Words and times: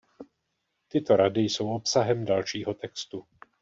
Tyto 0.87 1.15
rady 1.15 1.41
jsou 1.41 1.69
obsahem 1.69 2.25
dalšího 2.25 2.73
textu. 2.73 3.25